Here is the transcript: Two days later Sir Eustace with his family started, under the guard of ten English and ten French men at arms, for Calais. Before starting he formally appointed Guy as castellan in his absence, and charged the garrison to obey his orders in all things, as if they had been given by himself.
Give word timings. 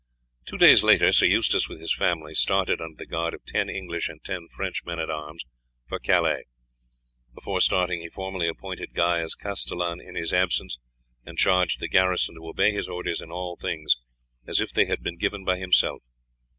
Two 0.47 0.57
days 0.57 0.81
later 0.83 1.11
Sir 1.11 1.27
Eustace 1.27 1.69
with 1.69 1.79
his 1.79 1.93
family 1.93 2.33
started, 2.33 2.81
under 2.81 2.97
the 2.97 3.05
guard 3.05 3.35
of 3.35 3.45
ten 3.45 3.69
English 3.69 4.09
and 4.09 4.19
ten 4.23 4.47
French 4.49 4.83
men 4.83 4.97
at 4.99 5.11
arms, 5.11 5.45
for 5.87 5.99
Calais. 5.99 6.45
Before 7.35 7.61
starting 7.61 8.01
he 8.01 8.09
formally 8.09 8.47
appointed 8.47 8.95
Guy 8.95 9.19
as 9.19 9.35
castellan 9.35 10.01
in 10.01 10.15
his 10.15 10.33
absence, 10.33 10.79
and 11.23 11.37
charged 11.37 11.79
the 11.79 11.87
garrison 11.87 12.33
to 12.33 12.47
obey 12.47 12.71
his 12.71 12.87
orders 12.89 13.21
in 13.21 13.29
all 13.31 13.57
things, 13.57 13.93
as 14.47 14.59
if 14.59 14.71
they 14.71 14.85
had 14.85 15.03
been 15.03 15.19
given 15.19 15.45
by 15.45 15.59
himself. 15.59 16.01